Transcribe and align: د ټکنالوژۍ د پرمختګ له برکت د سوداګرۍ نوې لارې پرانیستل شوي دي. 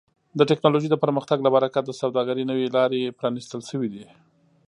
د 0.39 0.41
ټکنالوژۍ 0.49 0.89
د 0.91 0.97
پرمختګ 1.03 1.37
له 1.43 1.49
برکت 1.55 1.83
د 1.87 1.91
سوداګرۍ 2.01 2.43
نوې 2.51 2.67
لارې 2.75 3.13
پرانیستل 3.19 3.61
شوي 3.69 3.89
دي. 3.93 4.05